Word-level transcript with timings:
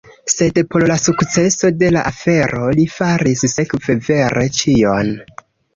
Sed 0.35 0.61
por 0.71 0.85
la 0.91 0.95
sukceso 1.01 1.71
de 1.83 1.91
la 1.97 2.03
afero 2.13 2.73
li 2.81 2.89
faris 2.97 3.47
sekve 3.55 4.01
vere 4.11 4.51
ĉion. 4.63 5.19